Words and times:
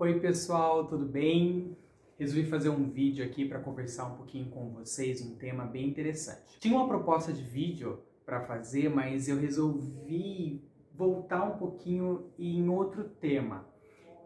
Oi 0.00 0.18
pessoal, 0.18 0.86
tudo 0.86 1.04
bem? 1.04 1.76
Resolvi 2.18 2.46
fazer 2.46 2.70
um 2.70 2.88
vídeo 2.88 3.22
aqui 3.22 3.44
para 3.44 3.60
conversar 3.60 4.06
um 4.06 4.16
pouquinho 4.16 4.46
com 4.46 4.70
vocês, 4.70 5.20
um 5.20 5.36
tema 5.36 5.66
bem 5.66 5.90
interessante. 5.90 6.58
Tinha 6.58 6.74
uma 6.74 6.88
proposta 6.88 7.30
de 7.30 7.42
vídeo 7.42 7.98
para 8.24 8.40
fazer, 8.40 8.88
mas 8.88 9.28
eu 9.28 9.36
resolvi 9.36 10.64
voltar 10.94 11.44
um 11.44 11.58
pouquinho 11.58 12.30
em 12.38 12.66
outro 12.70 13.04
tema, 13.04 13.66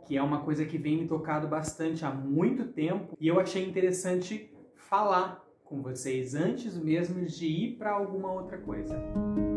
que 0.06 0.16
é 0.16 0.22
uma 0.22 0.44
coisa 0.44 0.64
que 0.64 0.78
vem 0.78 0.98
me 0.98 1.08
tocado 1.08 1.48
bastante 1.48 2.04
há 2.04 2.10
muito 2.14 2.66
tempo 2.66 3.16
e 3.18 3.26
eu 3.26 3.40
achei 3.40 3.68
interessante 3.68 4.48
falar 4.76 5.44
com 5.64 5.82
vocês 5.82 6.36
antes 6.36 6.76
mesmo 6.76 7.26
de 7.26 7.46
ir 7.48 7.78
para 7.78 7.90
alguma 7.90 8.30
outra 8.30 8.58
coisa. 8.58 8.96
Porque 8.96 9.53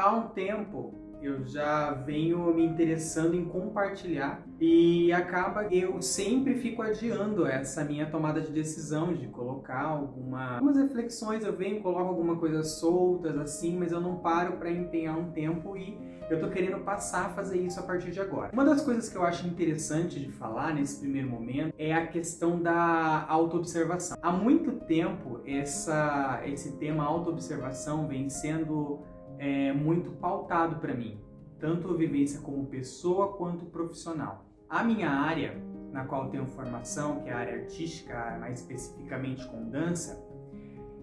há 0.00 0.16
um 0.16 0.28
tempo 0.28 0.94
eu 1.22 1.44
já 1.44 1.92
venho 1.92 2.52
me 2.54 2.64
interessando 2.64 3.34
em 3.34 3.44
compartilhar 3.44 4.42
e 4.58 5.12
acaba 5.12 5.66
eu 5.66 6.00
sempre 6.00 6.54
fico 6.54 6.80
adiando 6.80 7.46
essa 7.46 7.84
minha 7.84 8.06
tomada 8.06 8.40
de 8.40 8.50
decisão 8.50 9.12
de 9.12 9.26
colocar 9.28 9.82
alguma, 9.82 10.54
algumas 10.54 10.78
reflexões, 10.78 11.44
eu 11.44 11.54
venho, 11.54 11.82
coloco 11.82 12.08
alguma 12.08 12.36
coisa 12.36 12.62
soltas 12.62 13.36
assim, 13.36 13.76
mas 13.76 13.92
eu 13.92 14.00
não 14.00 14.16
paro 14.16 14.56
para 14.56 14.70
empenhar 14.70 15.18
um 15.18 15.30
tempo 15.30 15.76
e 15.76 15.98
eu 16.30 16.38
tô 16.38 16.48
querendo 16.48 16.78
passar 16.84 17.26
a 17.26 17.28
fazer 17.30 17.60
isso 17.60 17.80
a 17.80 17.82
partir 17.82 18.12
de 18.12 18.20
agora. 18.20 18.50
Uma 18.52 18.64
das 18.64 18.82
coisas 18.82 19.08
que 19.08 19.16
eu 19.16 19.24
acho 19.24 19.48
interessante 19.48 20.20
de 20.20 20.30
falar 20.30 20.72
nesse 20.72 21.00
primeiro 21.00 21.28
momento 21.28 21.74
é 21.76 21.92
a 21.92 22.06
questão 22.06 22.62
da 22.62 23.26
autoobservação. 23.28 24.16
Há 24.22 24.30
muito 24.30 24.70
tempo 24.86 25.40
essa, 25.44 26.40
esse 26.44 26.76
tema 26.76 27.04
autoobservação 27.04 28.06
vem 28.06 28.28
sendo 28.28 29.00
é, 29.40 29.72
muito 29.72 30.10
pautado 30.10 30.76
para 30.76 30.92
mim, 30.92 31.18
tanto 31.58 31.88
a 31.90 31.96
vivência 31.96 32.40
como 32.42 32.66
pessoa 32.66 33.32
quanto 33.38 33.64
profissional. 33.64 34.44
A 34.68 34.84
minha 34.84 35.08
área, 35.08 35.56
na 35.90 36.04
qual 36.04 36.28
tenho 36.28 36.44
formação, 36.46 37.22
que 37.22 37.30
é 37.30 37.32
a 37.32 37.38
área 37.38 37.54
artística, 37.62 38.36
mais 38.38 38.60
especificamente 38.60 39.48
com 39.48 39.70
dança, 39.70 40.22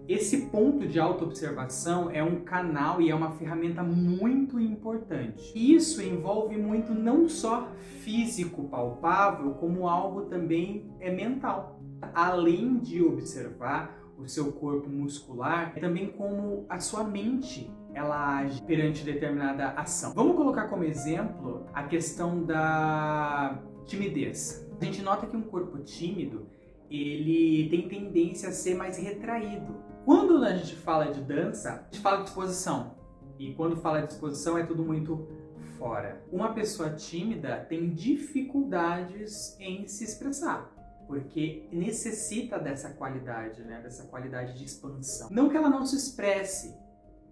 esse 0.06 0.46
ponto 0.46 0.86
de 0.86 1.00
autoobservação 1.00 2.10
é 2.10 2.22
um 2.22 2.40
canal 2.40 3.02
e 3.02 3.10
é 3.10 3.14
uma 3.14 3.32
ferramenta 3.32 3.82
muito 3.82 4.58
importante. 4.58 5.52
Isso 5.54 6.00
envolve 6.00 6.56
muito 6.56 6.94
não 6.94 7.28
só 7.28 7.68
físico 8.02 8.68
palpável, 8.68 9.50
como 9.54 9.86
algo 9.88 10.22
também 10.22 10.90
é 11.00 11.10
mental. 11.10 11.78
Além 12.14 12.78
de 12.78 13.02
observar 13.02 13.98
o 14.16 14.26
seu 14.26 14.52
corpo 14.52 14.88
muscular, 14.88 15.74
também 15.74 16.10
como 16.12 16.64
a 16.68 16.78
sua 16.78 17.04
mente 17.04 17.70
ela 17.98 18.38
age 18.38 18.62
perante 18.62 19.04
determinada 19.04 19.70
ação. 19.70 20.14
Vamos 20.14 20.36
colocar 20.36 20.68
como 20.68 20.84
exemplo 20.84 21.66
a 21.74 21.82
questão 21.82 22.44
da 22.44 23.60
timidez. 23.84 24.66
A 24.80 24.84
gente 24.84 25.02
nota 25.02 25.26
que 25.26 25.36
um 25.36 25.42
corpo 25.42 25.78
tímido, 25.78 26.46
ele 26.88 27.68
tem 27.68 27.88
tendência 27.88 28.50
a 28.50 28.52
ser 28.52 28.76
mais 28.76 28.96
retraído. 28.96 29.76
Quando 30.04 30.42
a 30.44 30.56
gente 30.56 30.76
fala 30.76 31.06
de 31.06 31.20
dança, 31.20 31.86
a 31.90 31.92
gente 31.92 32.00
fala 32.00 32.18
de 32.18 32.28
exposição. 32.28 32.94
E 33.38 33.52
quando 33.54 33.76
fala 33.76 34.00
de 34.00 34.12
exposição 34.12 34.56
é 34.56 34.64
tudo 34.64 34.84
muito 34.84 35.28
fora. 35.76 36.22
Uma 36.32 36.54
pessoa 36.54 36.90
tímida 36.90 37.66
tem 37.68 37.90
dificuldades 37.90 39.56
em 39.60 39.86
se 39.86 40.04
expressar 40.04 40.72
porque 41.08 41.66
necessita 41.72 42.58
dessa 42.58 42.90
qualidade, 42.90 43.62
né, 43.62 43.80
dessa 43.80 44.04
qualidade 44.08 44.58
de 44.58 44.64
expansão. 44.66 45.28
Não 45.30 45.48
que 45.48 45.56
ela 45.56 45.70
não 45.70 45.86
se 45.86 45.96
expresse, 45.96 46.76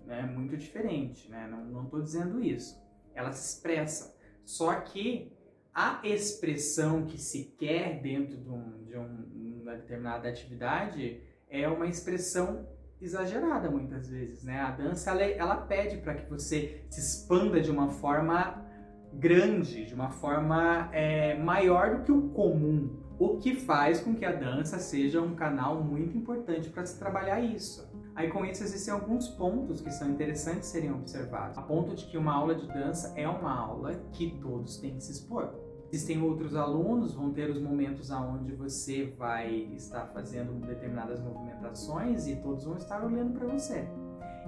né? 0.06 0.22
Muito 0.22 0.56
diferente, 0.56 1.30
né? 1.30 1.46
Não 1.48 1.84
estou 1.84 2.00
dizendo 2.00 2.42
isso. 2.42 2.80
Ela 3.14 3.32
se 3.32 3.56
expressa. 3.56 4.14
Só 4.44 4.74
que 4.76 5.32
a 5.74 6.00
expressão 6.04 7.04
que 7.04 7.18
se 7.18 7.54
quer 7.58 8.00
dentro 8.00 8.36
de, 8.36 8.48
um, 8.48 8.84
de 8.84 8.96
um, 8.96 9.60
uma 9.62 9.74
determinada 9.74 10.28
atividade 10.28 11.20
é 11.50 11.68
uma 11.68 11.86
expressão 11.86 12.66
exagerada 13.00 13.70
muitas 13.70 14.08
vezes, 14.08 14.42
né? 14.42 14.60
A 14.60 14.70
dança 14.70 15.10
ela, 15.10 15.22
ela 15.22 15.56
pede 15.56 15.98
para 15.98 16.14
que 16.14 16.30
você 16.30 16.82
se 16.88 17.00
expanda 17.00 17.60
de 17.60 17.70
uma 17.70 17.90
forma 17.90 18.64
grande, 19.12 19.84
de 19.84 19.94
uma 19.94 20.10
forma 20.10 20.88
é, 20.92 21.36
maior 21.38 21.96
do 21.96 22.04
que 22.04 22.12
o 22.12 22.28
comum, 22.30 22.96
o 23.18 23.36
que 23.36 23.54
faz 23.54 24.00
com 24.00 24.14
que 24.14 24.24
a 24.24 24.32
dança 24.32 24.78
seja 24.78 25.20
um 25.20 25.34
canal 25.34 25.82
muito 25.82 26.16
importante 26.16 26.68
para 26.70 26.84
se 26.84 26.98
trabalhar 26.98 27.40
isso. 27.40 27.86
Aí 28.16 28.30
com 28.30 28.46
isso 28.46 28.64
existem 28.64 28.94
alguns 28.94 29.28
pontos 29.28 29.82
que 29.82 29.90
são 29.90 30.08
interessantes 30.08 30.70
serem 30.70 30.90
observados. 30.90 31.58
A 31.58 31.62
ponto 31.62 31.94
de 31.94 32.06
que 32.06 32.16
uma 32.16 32.34
aula 32.34 32.54
de 32.54 32.66
dança 32.66 33.12
é 33.14 33.28
uma 33.28 33.54
aula 33.54 33.94
que 34.12 34.38
todos 34.40 34.78
têm 34.78 34.94
que 34.94 35.04
se 35.04 35.12
expor. 35.12 35.54
Existem 35.92 36.22
outros 36.22 36.56
alunos, 36.56 37.14
vão 37.14 37.30
ter 37.30 37.50
os 37.50 37.60
momentos 37.60 38.10
aonde 38.10 38.52
você 38.54 39.14
vai 39.18 39.54
estar 39.76 40.06
fazendo 40.06 40.54
determinadas 40.66 41.20
movimentações 41.20 42.26
e 42.26 42.36
todos 42.36 42.64
vão 42.64 42.78
estar 42.78 43.04
olhando 43.04 43.38
para 43.38 43.46
você. 43.46 43.86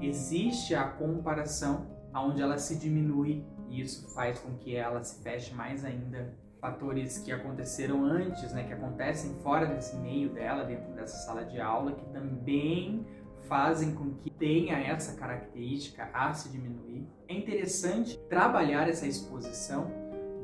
Existe 0.00 0.74
a 0.74 0.88
comparação, 0.88 1.86
aonde 2.12 2.40
ela 2.40 2.56
se 2.56 2.74
diminui 2.74 3.44
e 3.68 3.82
isso 3.82 4.08
faz 4.14 4.38
com 4.38 4.56
que 4.56 4.74
ela 4.74 5.02
se 5.02 5.22
feche 5.22 5.54
mais 5.54 5.84
ainda. 5.84 6.34
Fatores 6.60 7.18
que 7.18 7.30
aconteceram 7.30 8.02
antes, 8.02 8.52
né, 8.52 8.64
que 8.64 8.72
acontecem 8.72 9.32
fora 9.44 9.66
desse 9.66 9.96
meio 9.96 10.30
dela, 10.30 10.64
dentro 10.64 10.92
dessa 10.92 11.18
sala 11.18 11.44
de 11.44 11.60
aula, 11.60 11.92
que 11.92 12.04
também 12.06 13.06
fazem 13.48 13.94
com 13.94 14.10
que 14.14 14.30
tenha 14.30 14.78
essa 14.78 15.16
característica 15.16 16.08
a 16.12 16.32
se 16.34 16.50
diminuir. 16.50 17.08
É 17.26 17.34
interessante 17.34 18.18
trabalhar 18.28 18.88
essa 18.88 19.06
exposição 19.06 19.90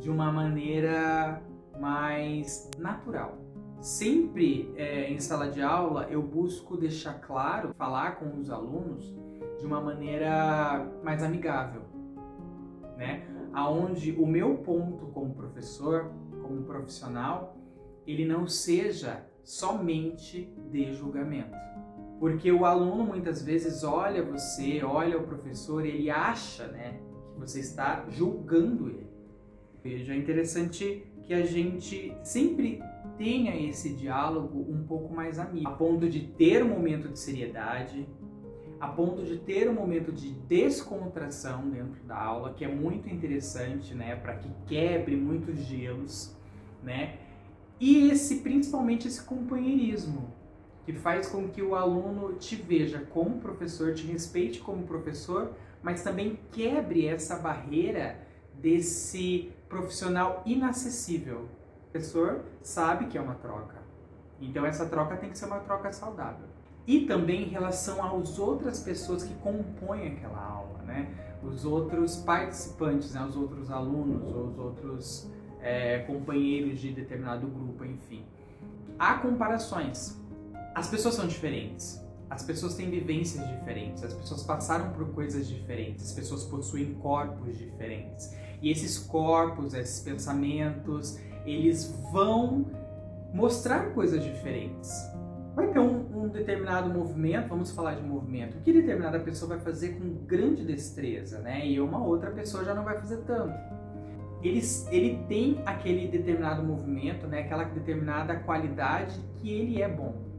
de 0.01 0.11
uma 0.11 0.33
maneira 0.33 1.43
mais 1.79 2.71
natural. 2.79 3.39
Sempre 3.81 4.73
é, 4.77 5.11
em 5.11 5.21
sala 5.21 5.51
de 5.51 5.61
aula 5.61 6.09
eu 6.11 6.23
busco 6.23 6.77
deixar 6.77 7.21
claro, 7.21 7.75
falar 7.75 8.17
com 8.17 8.39
os 8.39 8.51
alunos 8.51 9.15
de 9.59 9.67
uma 9.67 9.81
maneira 9.81 10.91
mais 11.03 11.23
amigável, 11.23 11.83
né? 12.97 13.27
Aonde 13.53 14.13
o 14.13 14.27
meu 14.27 14.57
ponto 14.57 15.07
como 15.09 15.35
professor, 15.35 16.11
como 16.43 16.63
profissional, 16.63 17.57
ele 18.07 18.25
não 18.25 18.47
seja 18.47 19.25
somente 19.45 20.53
de 20.71 20.93
julgamento 20.93 21.65
porque 22.19 22.51
o 22.51 22.65
aluno 22.65 23.05
muitas 23.05 23.43
vezes 23.43 23.83
olha 23.85 24.23
você, 24.23 24.83
olha 24.83 25.19
o 25.19 25.25
professor, 25.25 25.85
ele 25.85 26.11
acha, 26.11 26.67
né, 26.69 27.01
que 27.33 27.41
você 27.41 27.61
está 27.61 28.05
julgando 28.09 28.89
ele. 28.89 29.07
Veja, 29.83 30.15
é 30.15 30.17
interessante 30.17 31.05
que 31.25 31.35
a 31.35 31.45
gente 31.45 32.17
sempre 32.23 32.81
tenha 33.19 33.55
esse 33.69 33.95
diálogo 33.95 34.67
um 34.69 34.85
pouco 34.85 35.15
mais 35.15 35.39
amigo, 35.39 35.69
a 35.69 35.73
ponto 35.73 36.09
de 36.09 36.21
ter 36.21 36.63
um 36.63 36.69
momento 36.69 37.09
de 37.09 37.19
seriedade, 37.19 38.07
a 38.81 38.89
ponto 38.89 39.23
de 39.25 39.39
ter 39.39 39.69
um 39.69 39.75
momento 39.75 40.13
de 40.13 40.33
descontração 40.33 41.69
dentro 41.71 42.03
da 42.05 42.17
aula, 42.17 42.53
que 42.53 42.65
é 42.65 42.69
muito 42.69 43.09
interessante, 43.09 43.95
né, 43.95 44.17
para 44.17 44.37
que 44.37 44.49
quebre 44.67 45.17
muitos 45.17 45.59
gelos, 45.59 46.37
né? 46.83 47.19
E 47.81 48.11
esse 48.11 48.37
principalmente 48.37 49.09
esse 49.09 49.23
companheirismo, 49.23 50.33
que 50.85 50.93
faz 50.93 51.29
com 51.29 51.49
que 51.49 51.63
o 51.63 51.75
aluno 51.75 52.35
te 52.35 52.57
veja 52.57 53.01
como 53.11 53.41
professor, 53.41 53.95
te 53.95 54.07
respeite 54.07 54.61
como 54.61 54.87
professor, 54.87 55.53
mas 55.83 56.03
também 56.03 56.39
quebre 56.53 57.07
essa 57.07 57.37
barreira 57.37 58.19
desse 58.55 59.51
profissional 59.69 60.43
inacessível. 60.45 61.49
O 61.89 61.93
professor 61.93 62.45
sabe 62.63 63.07
que 63.07 63.17
é 63.17 63.21
uma 63.21 63.35
troca, 63.35 63.77
então 64.41 64.67
essa 64.67 64.87
troca 64.87 65.17
tem 65.17 65.31
que 65.31 65.39
ser 65.39 65.47
uma 65.47 65.61
troca 65.61 65.93
saudável. 65.93 66.47
E 66.87 67.07
também 67.07 67.45
em 67.45 67.49
relação 67.49 68.05
às 68.05 68.39
outras 68.39 68.81
pessoas 68.81 69.25
que 69.25 69.35
compõem 69.37 70.09
aquela 70.09 70.39
aula, 70.39 70.83
né? 70.83 71.09
Os 71.43 71.65
outros 71.65 72.17
participantes, 72.17 73.15
né? 73.15 73.25
os 73.25 73.37
outros 73.37 73.71
alunos, 73.71 74.23
os 74.23 74.59
outros 74.59 75.31
é, 75.61 76.01
companheiros 76.01 76.79
de 76.79 76.93
determinado 76.93 77.47
grupo, 77.47 77.85
enfim. 77.85 78.25
Há 78.99 79.15
comparações 79.15 80.23
as 80.75 80.89
pessoas 80.89 81.15
são 81.15 81.27
diferentes. 81.27 82.03
As 82.29 82.43
pessoas 82.43 82.75
têm 82.75 82.91
vivências 82.91 83.47
diferentes, 83.47 84.03
as 84.03 84.13
pessoas 84.13 84.43
passaram 84.43 84.91
por 84.93 85.09
coisas 85.13 85.47
diferentes, 85.47 86.07
as 86.07 86.13
pessoas 86.13 86.45
possuem 86.45 86.95
corpos 86.95 87.57
diferentes. 87.57 88.35
E 88.61 88.71
esses 88.71 88.99
corpos, 88.99 89.73
esses 89.75 90.01
pensamentos, 90.01 91.19
eles 91.47 91.95
vão 92.11 92.67
mostrar 93.33 93.93
coisas 93.93 94.25
diferentes. 94.25 94.91
Vai 95.55 95.69
ter 95.69 95.79
um, 95.79 96.25
um, 96.25 96.29
determinado 96.29 96.89
movimento, 96.89 97.49
vamos 97.49 97.71
falar 97.71 97.95
de 97.95 98.03
movimento, 98.03 98.57
que 98.65 98.73
determinada 98.73 99.21
pessoa 99.21 99.51
vai 99.51 99.61
fazer 99.61 99.91
com 99.91 100.25
grande 100.27 100.65
destreza, 100.65 101.39
né? 101.39 101.65
E 101.65 101.81
uma 101.81 102.05
outra 102.05 102.33
pessoa 102.33 102.65
já 102.65 102.75
não 102.75 102.83
vai 102.83 102.99
fazer 102.99 103.19
tanto. 103.19 103.55
Ele, 104.43 104.61
ele 104.91 105.25
tem 105.29 105.63
aquele 105.65 106.09
determinado 106.09 106.65
movimento, 106.65 107.29
né? 107.29 107.43
Aquela 107.43 107.65
determinada 107.65 108.35
qualidade 108.41 109.21
que 109.37 109.53
ele 109.53 109.81
é 109.81 109.89
bom 109.89 110.34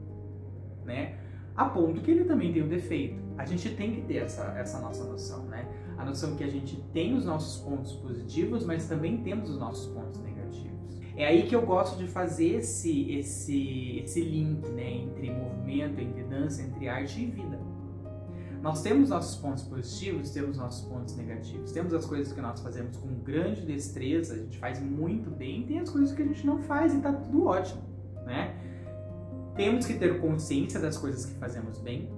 né? 0.85 1.17
A 1.55 1.65
ponto 1.65 2.01
que 2.01 2.11
ele 2.11 2.25
também 2.25 2.51
tem 2.51 2.63
um 2.63 2.67
defeito. 2.67 3.23
A 3.37 3.45
gente 3.45 3.69
tem 3.75 3.95
que 3.95 4.01
ter 4.01 4.17
essa, 4.17 4.43
essa 4.57 4.79
nossa 4.79 5.03
noção, 5.03 5.45
né? 5.45 5.67
A 5.97 6.05
noção 6.05 6.35
que 6.35 6.43
a 6.43 6.49
gente 6.49 6.75
tem 6.93 7.15
os 7.15 7.25
nossos 7.25 7.61
pontos 7.63 7.93
positivos, 7.93 8.65
mas 8.65 8.87
também 8.87 9.17
temos 9.23 9.49
os 9.49 9.57
nossos 9.57 9.87
pontos 9.93 10.21
negativos. 10.21 10.99
É 11.15 11.27
aí 11.27 11.47
que 11.47 11.55
eu 11.55 11.65
gosto 11.65 11.97
de 11.97 12.07
fazer 12.07 12.57
esse, 12.57 13.13
esse, 13.13 13.99
esse 13.99 14.21
link 14.21 14.67
né, 14.71 14.95
entre 14.95 15.31
movimento, 15.31 16.01
entre 16.01 16.23
dança, 16.23 16.61
entre 16.61 16.89
arte 16.89 17.21
e 17.21 17.25
vida. 17.27 17.57
Nós 18.61 18.81
temos 18.81 19.09
nossos 19.09 19.37
pontos 19.37 19.63
positivos, 19.63 20.31
temos 20.31 20.57
nossos 20.57 20.85
pontos 20.89 21.15
negativos. 21.15 21.71
Temos 21.71 21.93
as 21.93 22.03
coisas 22.03 22.33
que 22.33 22.41
nós 22.41 22.59
fazemos 22.59 22.97
com 22.97 23.07
grande 23.23 23.61
destreza, 23.61 24.33
a 24.33 24.37
gente 24.37 24.57
faz 24.57 24.81
muito 24.81 25.29
bem, 25.29 25.63
tem 25.65 25.79
as 25.79 25.89
coisas 25.89 26.11
que 26.11 26.21
a 26.21 26.25
gente 26.25 26.45
não 26.45 26.57
faz 26.63 26.93
e 26.93 26.99
tá 26.99 27.13
tudo 27.13 27.45
ótimo, 27.45 27.81
né? 28.25 28.55
Temos 29.55 29.85
que 29.85 29.93
ter 29.93 30.19
consciência 30.19 30.79
das 30.79 30.97
coisas 30.97 31.25
que 31.25 31.39
fazemos 31.39 31.79
bem, 31.79 32.11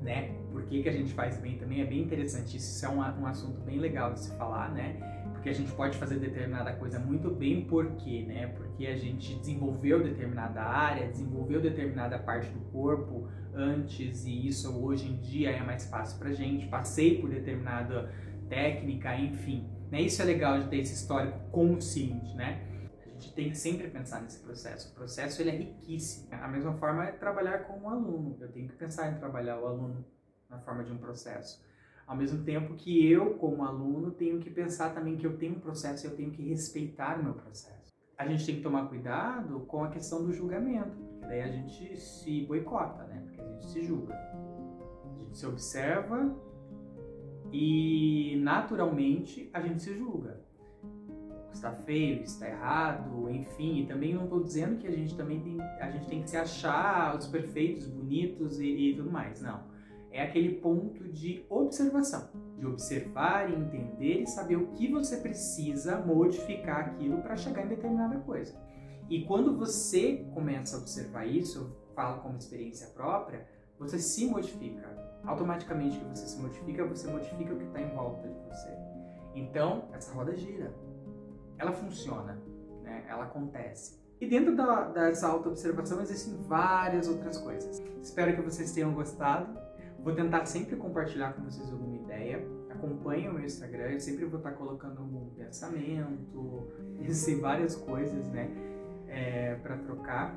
né? 0.00 0.32
Por 0.52 0.62
que, 0.66 0.82
que 0.82 0.88
a 0.88 0.92
gente 0.92 1.12
faz 1.12 1.36
bem 1.38 1.58
também 1.58 1.80
é 1.80 1.84
bem 1.84 2.02
interessante. 2.02 2.56
Isso 2.56 2.86
é 2.86 2.88
um, 2.88 2.98
um 2.98 3.26
assunto 3.26 3.60
bem 3.62 3.78
legal 3.78 4.12
de 4.12 4.20
se 4.20 4.36
falar, 4.36 4.72
né? 4.72 5.24
Porque 5.32 5.48
a 5.48 5.52
gente 5.52 5.72
pode 5.72 5.98
fazer 5.98 6.18
determinada 6.20 6.72
coisa 6.74 6.98
muito 7.00 7.28
bem, 7.28 7.64
por 7.64 7.96
quê, 7.96 8.24
né? 8.26 8.46
Porque 8.46 8.86
a 8.86 8.96
gente 8.96 9.34
desenvolveu 9.34 10.02
determinada 10.02 10.62
área, 10.62 11.08
desenvolveu 11.08 11.60
determinada 11.60 12.18
parte 12.18 12.48
do 12.50 12.60
corpo, 12.70 13.28
antes 13.52 14.24
e 14.24 14.46
isso 14.46 14.72
hoje 14.80 15.08
em 15.08 15.16
dia 15.16 15.50
é 15.50 15.62
mais 15.62 15.86
fácil 15.86 16.18
pra 16.18 16.32
gente. 16.32 16.68
Passei 16.68 17.20
por 17.20 17.30
determinada 17.30 18.12
técnica, 18.48 19.16
enfim. 19.18 19.68
Né? 19.90 20.02
Isso 20.02 20.22
é 20.22 20.24
legal 20.24 20.60
de 20.60 20.68
ter 20.68 20.78
esse 20.78 20.94
histórico 20.94 21.38
consciente, 21.50 22.34
né? 22.36 22.73
A 23.24 23.26
gente 23.26 23.34
tem 23.34 23.48
que 23.48 23.56
sempre 23.56 23.88
pensar 23.88 24.20
nesse 24.20 24.40
processo. 24.40 24.92
O 24.92 24.94
processo 24.94 25.40
ele 25.40 25.50
é 25.50 25.56
riquíssimo. 25.56 26.28
A 26.30 26.46
mesma 26.46 26.74
forma 26.74 27.06
é 27.06 27.12
trabalhar 27.12 27.60
com 27.60 27.80
o 27.80 27.88
aluno. 27.88 28.36
Eu 28.38 28.52
tenho 28.52 28.68
que 28.68 28.76
pensar 28.76 29.10
em 29.10 29.18
trabalhar 29.18 29.58
o 29.58 29.66
aluno 29.66 30.04
na 30.50 30.58
forma 30.58 30.84
de 30.84 30.92
um 30.92 30.98
processo. 30.98 31.64
Ao 32.06 32.14
mesmo 32.14 32.44
tempo 32.44 32.74
que 32.74 33.10
eu, 33.10 33.34
como 33.38 33.64
aluno, 33.64 34.10
tenho 34.10 34.38
que 34.40 34.50
pensar 34.50 34.92
também 34.92 35.16
que 35.16 35.26
eu 35.26 35.38
tenho 35.38 35.54
um 35.54 35.60
processo 35.60 36.06
e 36.06 36.10
eu 36.10 36.14
tenho 36.14 36.30
que 36.32 36.46
respeitar 36.46 37.18
o 37.18 37.24
meu 37.24 37.32
processo. 37.32 37.94
A 38.18 38.28
gente 38.28 38.44
tem 38.44 38.56
que 38.56 38.62
tomar 38.62 38.88
cuidado 38.88 39.60
com 39.60 39.82
a 39.82 39.88
questão 39.88 40.22
do 40.22 40.30
julgamento, 40.30 40.94
porque 40.94 41.26
daí 41.26 41.40
a 41.40 41.48
gente 41.48 41.96
se 41.96 42.44
boicota, 42.44 43.04
né? 43.04 43.24
gente 43.38 43.72
se 43.72 43.82
julga. 43.82 44.14
A 44.14 45.24
gente 45.24 45.38
se 45.38 45.46
observa 45.46 46.36
e 47.50 48.38
naturalmente 48.42 49.48
a 49.54 49.62
gente 49.62 49.82
se 49.82 49.96
julga. 49.96 50.44
Está 51.54 51.70
feio, 51.70 52.22
está 52.22 52.48
errado, 52.48 53.30
enfim. 53.30 53.78
E 53.78 53.86
também 53.86 54.12
não 54.12 54.24
estou 54.24 54.42
dizendo 54.42 54.76
que 54.76 54.88
a 54.88 54.90
gente 54.90 55.16
também 55.16 55.40
tem, 55.40 55.60
a 55.60 55.88
gente 55.88 56.06
tem 56.06 56.22
que 56.22 56.28
se 56.28 56.36
achar 56.36 57.16
os 57.16 57.28
perfeitos, 57.28 57.86
bonitos 57.86 58.58
e, 58.58 58.66
e 58.66 58.96
tudo 58.96 59.10
mais. 59.10 59.40
Não. 59.40 59.62
É 60.10 60.22
aquele 60.22 60.56
ponto 60.56 61.08
de 61.08 61.44
observação, 61.48 62.28
de 62.58 62.66
observar, 62.66 63.50
entender 63.50 64.22
e 64.22 64.26
saber 64.26 64.56
o 64.56 64.68
que 64.68 64.88
você 64.88 65.16
precisa 65.16 65.98
modificar 65.98 66.80
aquilo 66.80 67.22
para 67.22 67.36
chegar 67.36 67.64
em 67.64 67.68
determinada 67.68 68.18
coisa. 68.20 68.54
E 69.08 69.24
quando 69.24 69.56
você 69.56 70.26
começa 70.34 70.76
a 70.76 70.80
observar 70.80 71.26
isso, 71.26 71.76
falo 71.94 72.20
como 72.20 72.36
experiência 72.36 72.88
própria, 72.88 73.46
você 73.78 73.98
se 73.98 74.26
modifica. 74.26 74.88
Automaticamente 75.24 75.98
que 75.98 76.04
você 76.04 76.26
se 76.26 76.40
modifica, 76.40 76.84
você 76.84 77.10
modifica 77.10 77.54
o 77.54 77.58
que 77.58 77.64
está 77.64 77.80
em 77.80 77.94
volta 77.94 78.28
de 78.28 78.38
você. 78.48 78.70
Então, 79.34 79.88
essa 79.92 80.12
roda 80.12 80.36
gira. 80.36 80.72
Ela 81.58 81.72
funciona, 81.72 82.38
né? 82.82 83.04
ela 83.08 83.24
acontece. 83.24 83.98
E 84.20 84.26
dentro 84.26 84.56
da, 84.56 84.88
dessa 84.88 85.28
auto-observação 85.28 86.00
existem 86.00 86.36
várias 86.42 87.08
outras 87.08 87.38
coisas. 87.38 87.82
Espero 88.02 88.34
que 88.34 88.42
vocês 88.42 88.72
tenham 88.72 88.92
gostado. 88.92 89.58
Vou 89.98 90.14
tentar 90.14 90.44
sempre 90.46 90.76
compartilhar 90.76 91.32
com 91.32 91.42
vocês 91.42 91.70
alguma 91.70 91.96
ideia. 91.96 92.46
Acompanhe 92.70 93.28
o 93.28 93.32
meu 93.32 93.44
Instagram, 93.44 93.92
eu 93.92 94.00
sempre 94.00 94.24
vou 94.26 94.38
estar 94.38 94.52
colocando 94.52 94.98
algum 94.98 95.30
pensamento, 95.30 96.68
existem 97.00 97.40
várias 97.40 97.76
coisas, 97.76 98.26
né, 98.28 98.50
é, 99.08 99.54
para 99.54 99.78
trocar. 99.78 100.34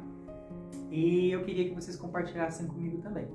E 0.90 1.32
eu 1.32 1.44
queria 1.44 1.68
que 1.68 1.76
vocês 1.76 1.98
compartilhassem 1.98 2.68
comigo 2.68 3.02
também, 3.02 3.28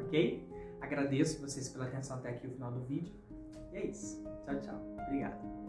ok? 0.00 0.48
Agradeço 0.80 1.40
vocês 1.42 1.68
pela 1.68 1.86
atenção 1.86 2.16
até 2.16 2.30
aqui 2.30 2.46
no 2.46 2.54
final 2.54 2.72
do 2.72 2.80
vídeo. 2.84 3.12
E 3.72 3.76
é 3.76 3.86
isso. 3.86 4.24
Tchau, 4.46 4.60
tchau. 4.60 4.80
Obrigado. 5.06 5.67